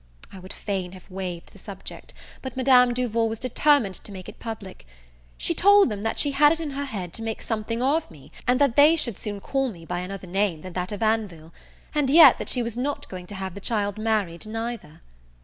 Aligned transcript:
I 0.33 0.39
would 0.39 0.51
fain 0.51 0.93
have 0.93 1.11
waived 1.11 1.53
the 1.53 1.59
subject, 1.59 2.11
but 2.41 2.57
Madame 2.57 2.91
Duval 2.91 3.29
was 3.29 3.37
determined 3.37 3.93
to 4.03 4.11
make 4.11 4.27
it 4.27 4.39
public. 4.39 4.87
She 5.37 5.53
told 5.53 5.89
tham 5.91 6.01
that 6.01 6.17
she 6.17 6.31
had 6.31 6.51
it 6.51 6.59
in 6.59 6.71
her 6.71 6.85
head 6.85 7.13
to 7.13 7.21
make 7.21 7.39
something 7.39 7.83
of 7.83 8.09
me, 8.09 8.31
and 8.47 8.59
that 8.59 8.75
they 8.77 8.95
should 8.95 9.19
soon 9.19 9.39
call 9.39 9.69
me 9.69 9.85
by 9.85 9.99
another 9.99 10.25
name 10.25 10.61
than 10.61 10.73
that 10.73 10.91
of 10.91 11.03
Anville; 11.03 11.53
and 11.93 12.09
yet 12.09 12.39
that 12.39 12.49
she 12.49 12.63
was 12.63 12.75
not 12.75 13.07
going 13.09 13.27
to 13.27 13.35
have 13.35 13.53
the 13.53 13.59
child 13.61 13.99
married 13.99 14.47
neither. 14.47 15.03